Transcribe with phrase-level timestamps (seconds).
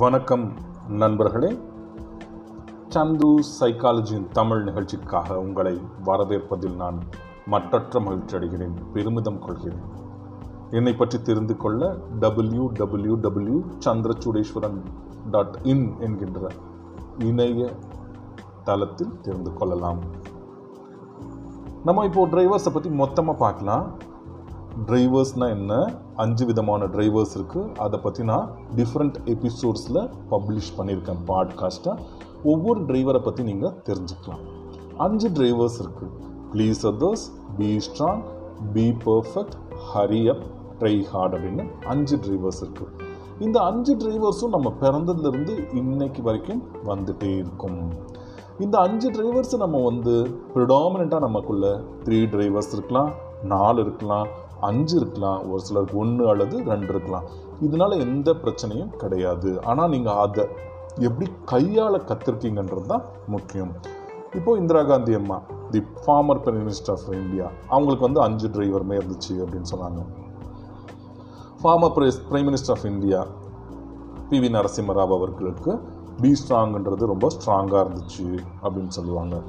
[0.00, 0.44] வணக்கம்
[1.00, 1.48] நண்பர்களே.
[2.94, 5.72] சந்து சைக்காலஜியின் தமிழ் நிகழ்ச்சிக்காக உங்களை
[6.08, 6.98] வரவேற்பதில் நான்
[7.52, 9.86] மற்றற்ற மகிழ்ச்சி அடைகிறேன் பெருமிதம் கொள்கிறேன்.
[10.78, 11.90] என்னை பற்றி தெரிந்து கொள்ள
[12.24, 14.78] W W W Chandrachudeswaran
[15.34, 16.50] dot in என்கின்ற
[17.30, 17.70] இணைய
[18.68, 20.02] தளத்தில் தெரிந்து கொள்ளலாம்.
[21.84, 23.86] நம்ம இப்போ டிரைவர்ஸை பற்றி மொத்தமாக பார்க்கலாம்.
[24.86, 25.92] டிரைவர்ஸ்னால் என்ன?
[26.16, 31.98] அஞ்சு விதமான டிரைவர்ஸ் இருக்குது அதை பற்றி நான் டிஃப்ரெண்ட் எபிசோட்ஸில் பப்ளிஷ் பண்ணியிருக்கேன் பாட்காஸ்ட்டாக
[32.42, 34.42] ஒவ்வொரு டிரைவரை பற்றி நீங்கள் தெரிஞ்சுக்கலாம்.
[34.96, 36.10] அஞ்சு டிரைவர்ஸ் இருக்குது
[36.52, 37.24] please others
[37.56, 38.22] be strong
[38.72, 39.56] be perfect
[39.94, 40.44] hurry up
[40.80, 43.06] try hard அப்படின்னு அஞ்சு டிரைவர்ஸ் இருக்குது
[43.38, 47.92] இந்த அஞ்சு டிரைவர்ஸும் நம்ம பிறந்ததுலேருந்து இன்னைக்கு வரைக்கும் வந்துட்டே இருக்கும்.
[48.58, 53.10] இந்த அஞ்சு டிரைவர்ஸ் நம்ம வந்து ப்ரிடாமினண்ட்டாக நமக்குள்ள த்ரீ டிரைவர்ஸ் இருக்கலாம்
[53.42, 54.28] நாலு இருக்கலாம்
[54.60, 57.26] அஞ்சு இருக்கலாம் ஒரு சிலருக்கு ஒன்று அல்லது ரெண்டு இருக்கலாம்.
[57.66, 59.50] இதனால எந்த பிரச்சனையும் கிடையாது.
[59.64, 60.44] ஆனால் நீங்கள் அதை
[61.08, 63.72] எப்படி கையாள கற்றுருக்கீங்கன்றது தான் முக்கியம்.
[64.34, 69.34] இப்போது இந்திரா காந்தி அம்மா the former prime minister of India அவங்களுக்கு வந்து அஞ்சு டிரைவருமே இருந்துச்சு
[69.44, 70.02] அப்படின்னு சொன்னாங்க.
[71.62, 71.94] Former
[72.30, 73.20] prime minister of India
[74.30, 75.72] P V Narasimha Rao அவர்களுக்கு
[76.20, 78.26] பி ஸ்ட்ராங்ன்றது ரொம்ப ஸ்ட்ராங்காக இருந்துச்சு
[78.62, 79.42] அப்படின்னு சொல்லுவாங்க.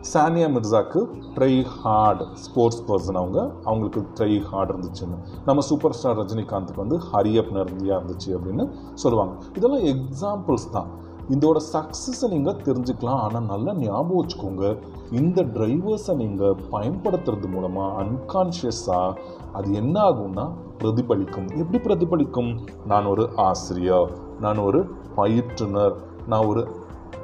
[0.00, 1.00] சானியா மிர்சாக்கு
[1.34, 3.50] ட்ரை ஹார்ட் ஸ்போர்ட்ஸ் பர்சன் அவங்க.
[3.64, 9.34] அவங்களுக்கு ட்ரை ஹார்ட் இருந்துச்சுன்னு நம்ம சூப்பர் ஸ்டார் ரஜினிகாந்துக்கு வந்து ஹரியப் நிறையா இருந்துச்சு அப்படின்னு சொல்லுவாங்க.
[9.54, 10.86] இதெல்லாம் எக்ஸாம்பிள்ஸ் தான்.
[11.28, 13.20] இதோட சக்ஸஸை நீங்கள் தெரிஞ்சுக்கலாம்.
[13.24, 14.78] ஆனால் நல்லா ஞாபகம் வச்சுக்கோங்க.
[15.10, 19.16] இந்த டிரைவர்ஸை நீங்கள் பயன்படுத்துறது மூலமாக அன்கான்ஷியஸாக
[19.52, 21.48] அது என்ன ஆகும்னா பிரதிபலிக்கும்.
[21.56, 22.58] எப்படி பிரதிபலிக்கும்?
[22.86, 24.10] நான் ஒரு ஆசிரியர்.
[24.40, 25.96] நான் ஒரு பயிற்றுனர்.
[26.26, 26.68] நான் ஒரு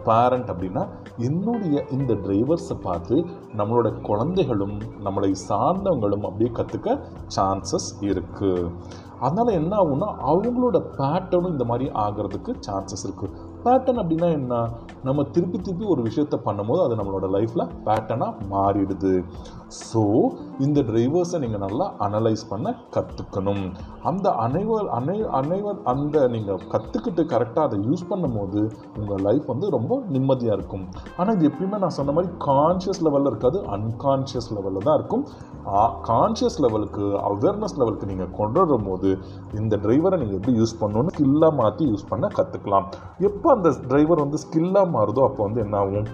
[0.04, 0.88] பேரண்ட் அப்படின்னா
[1.18, 3.16] என்னுடைய இந்த டிரைவர்ஸை பார்த்து
[3.56, 6.98] நம்மளோட குழந்தைகளும் நம்மளை சார்ந்தவங்களும் அப்படியே கற்றுக்க
[7.36, 8.70] சான்சஸ் இருக்குது
[9.20, 13.32] அதனால் என்ன ஆகும்னா அவங்களோட பேட்டர்னும் இந்த மாதிரி ஆகிறதுக்கு சான்சஸ் இருக்குது
[13.64, 14.54] பேட்டர்ன் அப்படின்னா என்ன?
[15.06, 19.12] நம்ம திருப்பி திருப்பி ஒரு விஷயத்த பண்ணும்போது அது நம்மளோட லைஃப்பில் பேட்டர்னாக மாறிடுது.
[19.88, 20.02] ஸோ
[20.64, 23.64] இந்த டிரைவர்ஸை நீங்கள் நல்லா அனலைஸ் பண்ண கற்றுக்கணும்
[24.10, 28.60] அந்த அனைவர் அனை அனைவர் அந்த நீங்கள் கற்றுக்கிட்டு கரெக்டாக அதை யூஸ் பண்ணும்போது
[29.00, 30.84] உங்கள் லைஃப் வந்து ரொம்ப நிம்மதியாக இருக்கும்.
[31.18, 35.24] ஆனால் இது எப்பயுமே நான் சொன்ன மாதிரி கான்ஷியஸ் லெவலில் இருக்காது அன்கான்ஷியஸ் லெவலில் தான் இருக்கும்.
[36.08, 39.08] கான்ஷியஸ் லெவலுக்கு அவேர்னஸ் லெவலுக்கு நீங்கள் கொண்டு வரும்போது
[39.60, 42.86] இந்த டிரைவரை நீங்கள் எப்படி யூஸ் பண்ணணும்னு ஸ்கில்லாக மாற்றி யூஸ் பண்ண கற்றுக்கலாம்
[43.28, 46.08] எப்போ அந்த டிரைவர் வந்து ஸ்கில்லாக மாறுதோ அப்போ வந்து என்ன ஆகும்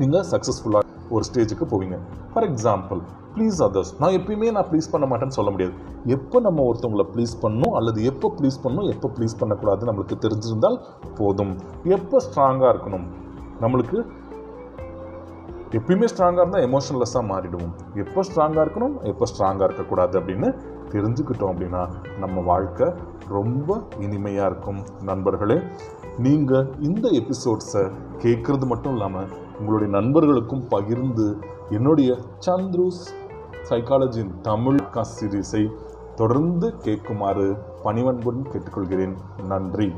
[0.00, 0.82] நீங்கள் சக்ஸஸ்ஃபுல்லாக
[1.14, 1.96] ஒரு ஸ்டேஜுக்கு போவீங்க.
[2.32, 3.00] ஃபார் எக்ஸாம்பிள்
[3.34, 5.74] ப்ளீஸ் அதர்ஸ் நான் எப்பயுமே நான் ப்ளீஸ் பண்ண மாட்டேன்னு சொல்ல முடியாது.
[6.16, 10.78] எப்போ நம்ம ஒருத்தவங்களை ப்ளீஸ் பண்ணணும் அல்லது எப்போ ப்ளீஸ் பண்ணணும் எப்போ ப்ளீஸ் பண்ணக்கூடாது நம்மளுக்கு தெரிஞ்சிருந்தால்
[11.18, 11.52] போதும்.
[11.96, 13.06] எப்போ ஸ்ட்ராங்காக இருக்கணும்?
[13.62, 13.98] நம்மளுக்கு
[15.76, 17.72] எப்பயுமே ஸ்ட்ராங்காக இருந்தால் எமோஷன்லெஸ்ஸாக மாறிடுவோம்.
[18.02, 20.48] எப்போ ஸ்ட்ராங்காக இருக்கணும் எப்போ ஸ்ட்ராங்காக இருக்கக்கூடாது அப்படின்னு
[20.92, 21.82] தெரிஞ்சுக்கிட்டோம் அப்படின்னா
[22.18, 22.88] நம்ம வாழ்க்கை
[23.28, 24.80] ரொம்ப இனிமையாக இருக்கும்.
[25.02, 25.58] நண்பர்களே
[26.18, 27.84] நீங்கள் இந்த எபிசோட்ஸை
[28.18, 31.26] கேட்குறது மட்டும் இல்லாமல் உங்களுடைய நண்பர்களுக்கும் பகிர்ந்து
[31.70, 33.02] என்னுடைய சந்துருஸ்
[33.70, 35.64] சைக்காலஜியின் தமிழ் கா சீரீஸை
[36.14, 37.48] தொடர்ந்து கேட்குமாறு
[37.82, 39.16] பணிவன்புடன் கேட்டுக்கொள்கிறேன்.
[39.46, 39.90] நன்றி.